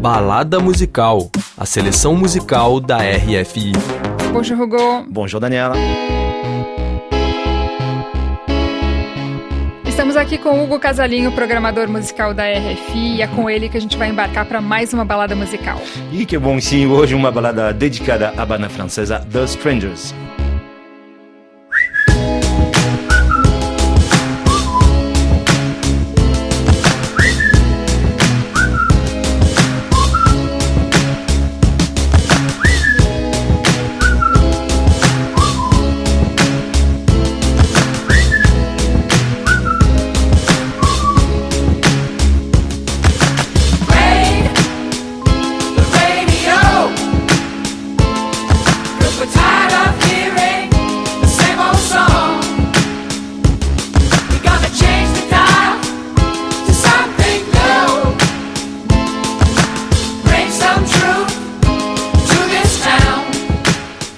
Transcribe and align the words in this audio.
Balada 0.00 0.60
Musical, 0.60 1.28
a 1.56 1.66
seleção 1.66 2.14
musical 2.14 2.78
da 2.78 2.98
RFI. 2.98 3.72
Bonjour 4.32 4.60
Hugo. 4.60 5.04
Bonjour 5.10 5.40
Daniela. 5.40 5.74
Estamos 9.84 10.16
aqui 10.16 10.38
com 10.38 10.62
Hugo 10.62 10.78
Casalinho, 10.78 11.32
programador 11.32 11.88
musical 11.88 12.32
da 12.32 12.44
RFI, 12.44 13.16
e 13.16 13.22
é 13.22 13.26
com 13.26 13.50
ele 13.50 13.68
que 13.68 13.76
a 13.76 13.80
gente 13.80 13.98
vai 13.98 14.08
embarcar 14.08 14.46
para 14.46 14.60
mais 14.60 14.94
uma 14.94 15.04
balada 15.04 15.34
musical. 15.34 15.80
E 16.12 16.24
que 16.24 16.38
bom 16.38 16.60
sim, 16.60 16.86
hoje 16.86 17.16
uma 17.16 17.32
balada 17.32 17.72
dedicada 17.72 18.32
à 18.36 18.46
banda 18.46 18.68
francesa 18.68 19.26
The 19.32 19.44
Strangers. 19.46 20.14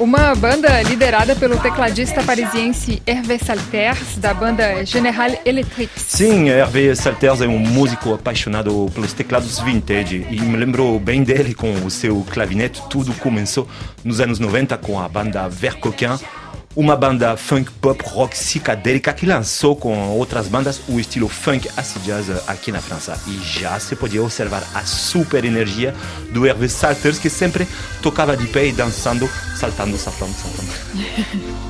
Uma 0.01 0.35
banda 0.35 0.81
liderada 0.81 1.37
pelo 1.37 1.59
tecladista 1.59 2.23
parisiense 2.23 3.03
Hervé 3.07 3.37
Salters, 3.37 4.17
da 4.17 4.33
banda 4.33 4.83
General 4.83 5.29
Electric. 5.45 5.93
Sim, 5.95 6.49
Hervé 6.49 6.95
Salters 6.95 7.43
é 7.43 7.47
um 7.47 7.59
músico 7.59 8.15
apaixonado 8.15 8.91
pelos 8.95 9.13
teclados 9.13 9.59
vintage 9.59 10.27
e 10.31 10.41
me 10.41 10.57
lembro 10.57 10.99
bem 10.99 11.23
dele 11.23 11.53
com 11.53 11.71
o 11.85 11.91
seu 11.91 12.25
clavinete. 12.31 12.81
Tudo 12.89 13.13
começou 13.13 13.69
nos 14.03 14.23
anos 14.23 14.39
90 14.39 14.79
com 14.79 14.99
a 14.99 15.07
banda 15.07 15.47
Vert 15.51 15.79
Coquin, 15.81 16.19
uma 16.77 16.97
banda 16.97 17.37
funk 17.37 17.71
pop 17.73 18.03
rock 18.07 18.37
psicadélica 18.37 19.13
que 19.13 19.27
lançou 19.27 19.75
com 19.75 20.11
outras 20.11 20.47
bandas 20.47 20.81
o 20.89 21.01
estilo 21.01 21.29
funk 21.29 21.69
acid 21.77 22.03
jazz 22.05 22.49
aqui 22.49 22.71
na 22.71 22.81
França. 22.81 23.19
E 23.27 23.39
já 23.39 23.79
se 23.81 23.97
podia 23.97 24.23
observar 24.23 24.63
a 24.75 24.85
super 24.85 25.45
energia 25.45 25.95
do 26.33 26.47
Hervé 26.47 26.69
Salters 26.69 27.19
que 27.19 27.29
sempre 27.29 27.67
tocava 28.03 28.37
de 28.37 28.47
pé 28.47 28.67
e 28.67 28.73
dançando, 28.73 29.29
saltando, 29.57 29.97
saltando, 29.99 30.35
saltando. 30.35 31.70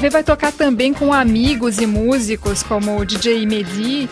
Hervé 0.00 0.08
vai 0.08 0.24
tocar 0.24 0.50
também 0.50 0.94
com 0.94 1.12
amigos 1.12 1.78
e 1.78 1.84
músicos 1.84 2.62
como 2.62 2.98
o 2.98 3.04
DJ 3.04 3.44
Mehdi, 3.44 4.08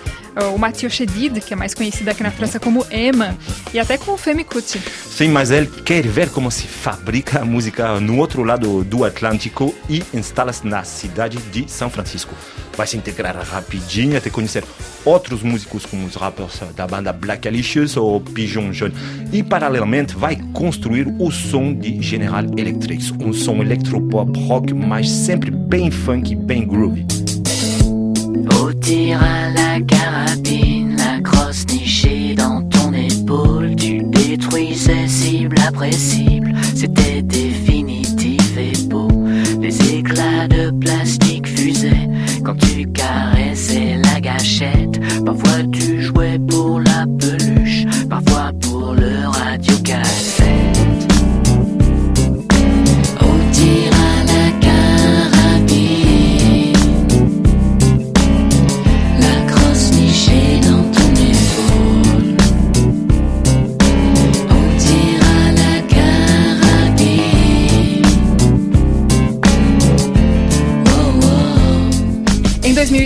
o 0.54 0.58
Mathieu 0.58 0.90
Chedid, 0.90 1.40
que 1.40 1.54
é 1.54 1.56
mais 1.56 1.72
conhecido 1.72 2.10
aqui 2.10 2.22
na 2.22 2.30
França 2.30 2.60
como 2.60 2.84
Emma, 2.92 3.34
e 3.72 3.78
até 3.78 3.96
com 3.96 4.12
o 4.12 4.18
Femi 4.18 4.44
Kuti. 4.44 4.78
Sim, 4.78 5.28
mas 5.28 5.50
ele 5.50 5.66
quer 5.66 6.06
ver 6.06 6.28
como 6.28 6.50
se 6.50 6.66
fabrica 6.66 7.40
a 7.40 7.44
música 7.46 7.98
no 8.00 8.18
outro 8.18 8.42
lado 8.42 8.84
do 8.84 9.02
Atlântico 9.02 9.74
e 9.88 10.04
instala-se 10.12 10.66
na 10.66 10.84
cidade 10.84 11.38
de 11.38 11.70
São 11.70 11.88
Francisco. 11.88 12.34
Vai 12.78 12.86
se 12.86 12.96
integrar 12.96 13.36
rapidinho 13.36 14.16
até 14.16 14.30
conhecer 14.30 14.62
outros 15.04 15.42
músicos 15.42 15.84
como 15.84 16.06
os 16.06 16.14
rappers 16.14 16.62
da 16.76 16.86
banda 16.86 17.12
Black 17.12 17.48
Alicious 17.48 17.96
ou 17.96 18.20
Pigeon 18.20 18.72
Jaune. 18.72 18.94
E 19.32 19.42
paralelamente 19.42 20.14
vai 20.14 20.36
construir 20.52 21.12
o 21.18 21.28
som 21.32 21.74
de 21.74 22.00
General 22.00 22.44
Electric, 22.56 23.12
um 23.20 23.32
som 23.32 23.60
electropop 23.62 24.30
rock, 24.46 24.72
mas 24.72 25.10
sempre 25.10 25.50
bem 25.50 25.90
funk, 25.90 26.36
bem 26.36 26.64
groovy. 26.64 27.04
Au 28.54 28.72
tir 28.74 29.20
à 29.20 29.48
la 29.48 29.80
carabine, 29.84 30.96
la 30.96 31.20
crosse 31.20 31.66
nichée 31.66 32.36
dans 32.36 32.62
ton 32.68 32.92
épaule, 32.92 33.74
tu 33.74 34.04
détruisais 34.04 35.08
cible 35.08 35.56
après 35.66 35.90
cible, 35.90 36.54
c'était 36.76 37.22
définitif 37.22 37.67
quand 42.48 42.54
tu 42.66 42.86
caressais 42.92 43.96
la 44.02 44.20
gâchette. 44.22 44.98
Parfois 45.22 45.64
tu 45.70 45.77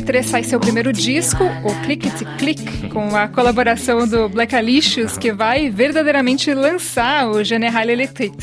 2003 0.03 0.27
sai 0.27 0.43
seu 0.43 0.59
primeiro 0.59 0.93
disco, 0.93 1.45
o 1.45 1.85
Click 1.85 2.09
It 2.09 2.25
Click, 2.39 2.89
com 2.89 3.15
a 3.15 3.29
colaboração 3.29 4.07
do 4.07 4.29
Black 4.29 4.55
Alicious, 4.55 5.17
que 5.17 5.33
vai 5.33 5.71
verdadeiramente 5.71 6.53
lançar 6.53 7.29
o 7.29 7.43
General 7.45 7.89
Electric. 7.89 8.37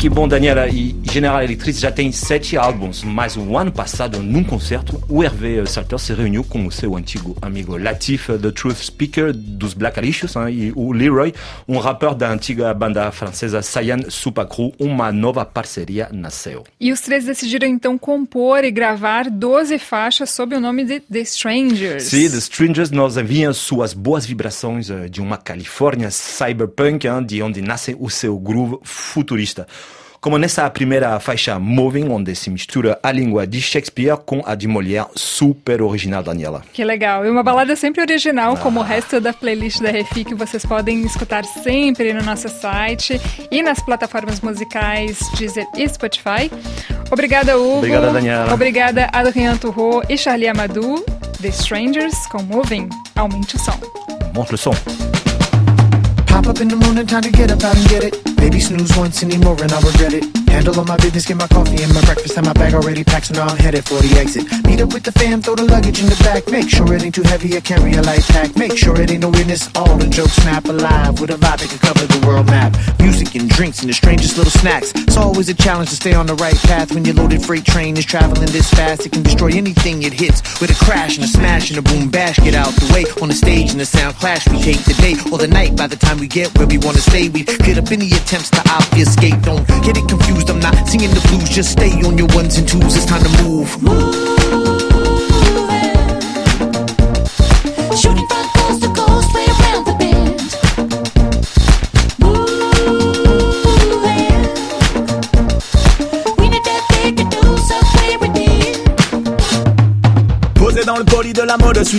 Que 0.00 0.08
bom, 0.08 0.26
Daniela. 0.26 0.66
E 0.66 0.96
General 1.02 1.42
Electric 1.42 1.78
já 1.78 1.92
tem 1.92 2.10
sete 2.10 2.56
álbuns, 2.56 3.04
mas 3.04 3.36
o 3.36 3.58
ano 3.58 3.70
passado, 3.70 4.22
num 4.22 4.42
concerto, 4.42 4.98
o 5.10 5.22
Hervé 5.22 5.66
Salter 5.66 5.98
se 5.98 6.14
reuniu 6.14 6.42
com 6.42 6.66
o 6.66 6.72
seu 6.72 6.96
antigo 6.96 7.36
amigo 7.42 7.76
Latif, 7.76 8.28
The 8.28 8.50
Truth 8.50 8.78
Speaker, 8.78 9.34
dos 9.34 9.74
Black 9.74 9.98
Alicious, 9.98 10.36
hein, 10.36 10.48
e 10.48 10.72
o 10.74 10.90
Leroy, 10.92 11.34
um 11.68 11.76
rapper 11.76 12.14
da 12.14 12.30
antiga 12.30 12.72
banda 12.72 13.12
francesa 13.12 13.60
Sayan 13.60 14.08
Supacru. 14.08 14.72
Uma 14.78 15.12
nova 15.12 15.44
parceria 15.44 16.08
nasceu. 16.10 16.64
E 16.80 16.90
os 16.92 17.02
três 17.02 17.26
decidiram 17.26 17.68
então 17.68 17.98
compor 17.98 18.64
e 18.64 18.70
gravar 18.70 19.28
12 19.28 19.78
faixas 19.78 20.30
sob 20.30 20.56
o 20.56 20.60
nome 20.60 20.82
de 20.82 21.00
The 21.00 21.20
Strangers. 21.20 22.04
Sim, 22.04 22.30
The 22.30 22.38
Strangers 22.38 22.90
nos 22.90 23.18
enviam 23.18 23.52
suas 23.52 23.92
boas 23.92 24.24
vibrações 24.24 24.88
eh, 24.88 25.10
de 25.10 25.20
uma 25.20 25.36
Califórnia 25.36 26.10
cyberpunk, 26.10 27.06
hein, 27.06 27.22
de 27.22 27.42
onde 27.42 27.60
nasce 27.60 27.94
o 28.00 28.08
seu 28.08 28.38
groove 28.38 28.78
futurista. 28.82 29.66
Como 30.20 30.36
nessa 30.36 30.68
primeira 30.68 31.18
faixa 31.18 31.58
Moving, 31.58 32.10
onde 32.10 32.34
se 32.34 32.50
mistura 32.50 32.98
a 33.02 33.10
língua 33.10 33.46
de 33.46 33.58
Shakespeare 33.58 34.18
com 34.18 34.42
a 34.44 34.54
de 34.54 34.68
Molière, 34.68 35.06
super 35.14 35.80
original, 35.80 36.22
Daniela. 36.22 36.62
Que 36.74 36.84
legal. 36.84 37.24
E 37.24 37.30
uma 37.30 37.42
balada 37.42 37.74
sempre 37.74 38.02
original, 38.02 38.54
como 38.58 38.80
o 38.80 38.82
resto 38.82 39.18
da 39.18 39.32
playlist 39.32 39.80
da 39.80 39.90
RFI, 39.90 40.26
que 40.26 40.34
vocês 40.34 40.66
podem 40.66 41.00
escutar 41.06 41.42
sempre 41.46 42.12
no 42.12 42.22
nosso 42.22 42.50
site 42.50 43.18
e 43.50 43.62
nas 43.62 43.80
plataformas 43.80 44.42
musicais 44.42 45.18
Deezer 45.38 45.66
e 45.74 45.88
Spotify. 45.88 46.50
Obrigada, 47.10 47.56
Hugo. 47.56 47.78
Obrigada, 47.78 48.12
Daniela. 48.12 48.52
Obrigada, 48.52 49.08
Adrien 49.14 49.56
Turro 49.56 50.02
e 50.06 50.18
Charlie 50.18 50.48
Amadou. 50.48 51.02
The 51.40 51.48
Strangers 51.48 52.26
com 52.26 52.42
Moving. 52.42 52.90
Aumente 53.16 53.56
o 53.56 53.58
som. 53.58 53.80
Monte 54.34 54.52
le 54.52 54.58
son. 54.58 54.74
Pop 56.26 56.46
up 56.46 56.62
in 56.62 56.68
the 56.68 56.76
morning, 56.76 57.06
time 57.06 57.22
to 57.22 57.30
get 57.34 57.50
up 57.50 57.64
out 57.64 57.74
and 57.74 57.88
get 57.88 58.04
it. 58.04 58.29
Maybe 58.40 58.58
snooze 58.58 58.96
once 58.96 59.22
anymore 59.22 59.56
and 59.62 59.70
I'll 59.70 59.82
regret 59.82 60.14
it. 60.14 60.24
Handle 60.48 60.76
all 60.80 60.84
my 60.84 60.96
business, 60.96 61.26
get 61.26 61.36
my 61.36 61.46
coffee 61.46 61.80
and 61.82 61.94
my 61.94 62.00
breakfast, 62.04 62.36
and 62.36 62.44
my 62.44 62.52
bag 62.52 62.74
already 62.74 63.04
packed, 63.04 63.26
so 63.26 63.34
now 63.34 63.46
I'm 63.46 63.56
headed 63.56 63.84
for 63.84 64.00
the 64.02 64.18
exit. 64.18 64.44
Meet 64.66 64.80
up 64.80 64.92
with 64.92 65.04
the 65.04 65.12
fam, 65.12 65.40
throw 65.40 65.54
the 65.54 65.64
luggage 65.64 66.00
in 66.00 66.06
the 66.06 66.18
back. 66.24 66.48
Make 66.48 66.68
sure 66.68 66.92
it 66.92 67.04
ain't 67.04 67.14
too 67.14 67.22
heavy, 67.22 67.56
I 67.56 67.60
carry 67.60 67.92
a 67.94 68.02
light 68.02 68.24
pack. 68.34 68.56
Make 68.56 68.76
sure 68.76 69.00
it 69.00 69.10
ain't 69.10 69.22
no 69.22 69.30
witness, 69.30 69.70
all 69.76 69.96
the 69.96 70.08
jokes 70.08 70.32
snap 70.42 70.64
alive 70.66 71.20
with 71.20 71.30
a 71.30 71.34
vibe 71.34 71.60
that 71.60 71.68
can 71.70 71.78
cover 71.78 72.04
the 72.04 72.26
world 72.26 72.46
map. 72.46 72.74
Music 72.98 73.34
and 73.36 73.48
drinks 73.48 73.80
and 73.80 73.88
the 73.88 73.94
strangest 73.94 74.36
little 74.36 74.50
snacks. 74.50 74.92
It's 74.96 75.16
always 75.16 75.48
a 75.48 75.54
challenge 75.54 75.90
to 75.90 75.96
stay 75.96 76.14
on 76.14 76.26
the 76.26 76.34
right 76.34 76.58
path 76.66 76.92
when 76.92 77.04
your 77.04 77.14
loaded 77.14 77.44
freight 77.44 77.64
train 77.64 77.96
is 77.96 78.04
traveling 78.04 78.50
this 78.50 78.68
fast. 78.70 79.06
It 79.06 79.12
can 79.12 79.22
destroy 79.22 79.50
anything 79.54 80.02
it 80.02 80.12
hits 80.12 80.42
with 80.60 80.70
a 80.70 80.84
crash 80.84 81.16
and 81.16 81.24
a 81.24 81.28
smash 81.28 81.70
and 81.70 81.78
a 81.78 81.82
boom 81.82 82.10
bash. 82.10 82.38
Get 82.38 82.54
out 82.54 82.72
the 82.74 82.90
way 82.92 83.04
on 83.22 83.28
the 83.28 83.34
stage 83.34 83.70
and 83.70 83.80
the 83.80 83.86
sound 83.86 84.16
clash. 84.16 84.48
We 84.48 84.60
take 84.60 84.82
the 84.84 84.94
day 84.94 85.14
or 85.30 85.38
the 85.38 85.48
night 85.48 85.76
by 85.76 85.86
the 85.86 85.96
time 85.96 86.18
we 86.18 86.26
get 86.26 86.56
where 86.58 86.66
we 86.66 86.78
wanna 86.78 86.98
stay. 86.98 87.28
We 87.28 87.44
get 87.44 87.78
up 87.78 87.90
any 87.92 88.10
attempts 88.30 88.50
to 88.50 88.60
obfuscate. 88.70 89.42
Don't 89.42 89.66
get 89.82 89.96
it 89.96 90.08
confused, 90.08 90.50
I'm 90.50 90.60
not 90.60 90.86
singing 90.86 91.10
the 91.10 91.20
blues. 91.28 91.50
Just 91.50 91.72
stay 91.72 91.90
on 92.06 92.16
your 92.16 92.28
ones 92.28 92.58
and 92.58 92.68
twos, 92.68 92.96
it's 92.96 93.04
time 93.04 93.22
to 93.24 93.42
move. 93.42 93.68
Shooting 93.74 94.69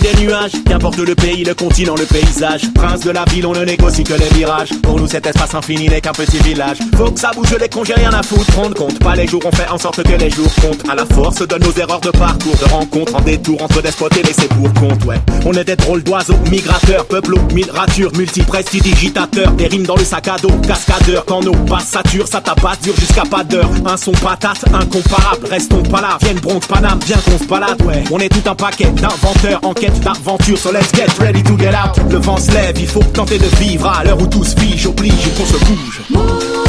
nuages. 0.00 0.52
Qu'importe 0.66 0.98
le 0.98 1.14
pays, 1.14 1.44
le 1.44 1.54
continent, 1.54 1.94
le 1.96 2.04
paysage. 2.04 2.62
Prince 2.74 3.00
de 3.00 3.10
la 3.10 3.24
ville, 3.24 3.46
on 3.46 3.52
ne 3.52 3.64
négocie 3.64 4.04
que 4.04 4.14
les 4.14 4.28
virages. 4.34 4.70
Pour 4.82 4.98
nous, 4.98 5.06
cet 5.06 5.26
espace 5.26 5.54
infini 5.54 5.88
n'est 5.88 6.00
qu'un 6.00 6.12
petit 6.12 6.38
village. 6.38 6.78
Faut 6.96 7.10
que 7.10 7.20
ça 7.20 7.30
bouge 7.34 7.54
les 7.58 7.68
j'ai 7.84 7.94
rien 7.94 8.12
à 8.12 8.22
foutre. 8.22 8.54
Rendre 8.56 8.74
compte, 8.74 8.98
pas 8.98 9.16
les 9.16 9.26
jours, 9.26 9.42
on 9.44 9.52
fait 9.52 9.68
en 9.68 9.78
sorte 9.78 10.02
que 10.02 10.16
les 10.16 10.30
jours 10.30 10.52
comptent. 10.60 10.88
À 10.88 10.94
la 10.94 11.04
force 11.06 11.46
de 11.46 11.58
nos 11.58 11.72
erreurs 11.72 12.00
de 12.00 12.10
parcours, 12.10 12.56
de 12.56 12.70
rencontres, 12.70 13.14
en 13.14 13.20
détour 13.20 13.62
entre 13.62 13.82
despotes 13.82 14.16
et 14.16 14.22
laissés 14.22 14.48
pour 14.48 14.72
compte, 14.74 15.04
ouais. 15.04 15.20
On 15.44 15.52
est 15.52 15.64
des 15.64 15.76
drôles 15.76 16.02
d'oiseaux, 16.02 16.36
migrateurs, 16.50 17.06
peuples 17.06 17.34
aux 17.34 17.54
mille 17.54 17.70
ratures, 17.70 18.12
multiprestidigitateurs. 18.16 19.52
Des 19.52 19.66
rimes 19.66 19.86
dans 19.86 19.96
le 19.96 20.04
sac 20.04 20.28
à 20.28 20.36
dos, 20.36 20.52
cascadeurs. 20.66 21.24
Quand 21.26 21.42
nos 21.42 21.52
passes 21.52 21.96
ça 22.30 22.40
tabasse 22.40 22.80
dur 22.82 22.94
jusqu'à 22.98 23.22
pas 23.22 23.44
d'heure. 23.44 23.70
Un 23.86 23.96
son 23.96 24.12
patate, 24.12 24.64
incomparable. 24.72 25.46
Restons 25.50 25.82
pas 25.82 26.00
là, 26.00 26.18
vienne 26.20 26.38
Bronx, 26.40 26.66
Paname, 26.66 26.98
bien 27.06 27.16
qu'on 27.16 27.38
se 27.38 27.84
ouais. 27.84 28.04
On 28.10 28.18
est 28.18 28.28
tout 28.28 28.48
un 28.48 28.54
paquet 28.54 28.86
d'inventeurs 28.86 29.60
en 29.62 29.74
quête 29.82 30.00
d'aventure. 30.00 30.56
So 30.56 30.70
let's 30.70 30.92
get 30.92 31.08
ready 31.18 31.42
to 31.42 31.58
get 31.58 31.74
out. 31.74 31.98
Le 32.08 32.18
vent 32.18 32.36
se 32.36 32.52
lève, 32.52 32.78
il 32.78 32.86
faut 32.86 33.02
tenter 33.02 33.38
de 33.38 33.46
vivre 33.60 33.88
à 33.88 34.04
l'heure 34.04 34.20
où 34.20 34.26
tout 34.28 34.44
se 34.44 34.54
fige, 34.58 34.86
oblige 34.86 35.28
qu'on 35.36 35.44
se 35.44 35.58
bouge. 35.64 36.61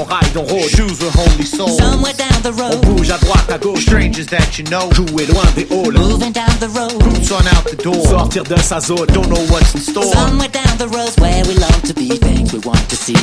On 0.00 0.06
road. 0.06 0.12
ride, 0.12 0.36
on 0.36 0.46
rôde. 0.46 0.70
Shoes 0.70 0.98
with 1.00 1.14
holy 1.14 1.44
souls. 1.44 1.76
Somewhere 1.76 2.14
down 2.14 2.42
the 2.42 2.52
road. 2.52 2.72
On 2.72 2.80
road. 2.80 2.96
bouge 2.96 3.10
à 3.10 3.18
droite, 3.18 3.50
à 3.50 3.58
gauche. 3.58 3.82
Strangers 3.82 4.26
that 4.26 4.58
you 4.58 4.64
know. 4.64 4.90
Jouer 4.94 5.26
loin 5.26 5.44
des 5.54 5.66
halls. 5.70 5.92
Moving 5.92 6.32
down 6.32 6.48
the 6.58 6.68
road. 6.68 6.98
Boots 6.98 7.30
on 7.30 7.46
out 7.46 7.64
the 7.68 7.76
door. 7.76 8.00
Sortir 8.06 8.44
de 8.44 8.56
sa 8.62 8.80
zone. 8.80 9.06
Don't 9.12 9.28
know 9.28 9.44
what's 9.50 9.74
in 9.74 9.80
store. 9.80 10.04
Somewhere 10.04 10.48
down 10.48 10.78
the 10.78 10.88
roads 10.88 11.16
where 11.18 11.44
we 11.44 11.54
long 11.54 11.80
to 11.82 11.92
be, 11.92 12.08
things 12.16 12.52
we 12.52 12.60
want 12.60 12.88
to 12.88 12.96
see. 12.96 13.20